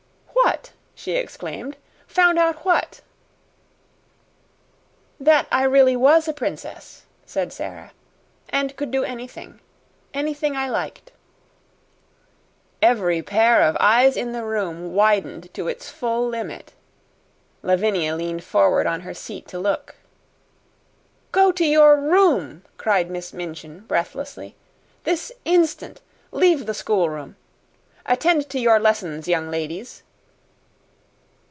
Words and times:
"What?" 0.43 0.71
she 0.95 1.13
exclaimed. 1.13 1.77
"Found 2.07 2.37
out 2.37 2.63
what?" 2.65 3.01
"That 5.19 5.47
I 5.51 5.63
really 5.63 5.95
was 5.95 6.27
a 6.27 6.33
princess," 6.33 7.03
said 7.25 7.51
Sara, 7.53 7.91
"and 8.49 8.75
could 8.75 8.91
do 8.91 9.03
anything 9.03 9.59
anything 10.13 10.55
I 10.55 10.67
liked." 10.69 11.11
Every 12.83 13.21
pair 13.23 13.61
of 13.63 13.77
eyes 13.79 14.15
in 14.17 14.31
the 14.31 14.43
room 14.43 14.93
widened 14.93 15.51
to 15.55 15.67
its 15.67 15.89
full 15.89 16.27
limit. 16.27 16.73
Lavinia 17.63 18.15
leaned 18.15 18.43
forward 18.43 18.85
on 18.87 19.01
her 19.01 19.13
seat 19.15 19.47
to 19.49 19.59
look. 19.59 19.95
"Go 21.31 21.51
to 21.51 21.65
your 21.65 21.97
room," 21.99 22.63
cried 22.77 23.09
Miss 23.09 23.31
Minchin, 23.33 23.81
breathlessly, 23.87 24.55
"this 25.03 25.31
instant! 25.45 26.01
Leave 26.31 26.65
the 26.67 26.73
schoolroom! 26.75 27.37
Attend 28.05 28.47
to 28.49 28.59
your 28.59 28.79
lessons, 28.79 29.27
young 29.27 29.49
ladies!" 29.49 30.03